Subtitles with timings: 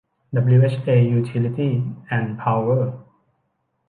[0.33, 2.91] ดับบลิวเอชเอ ยูทิลิตี้ส์ แอนด์ พาวเวอร์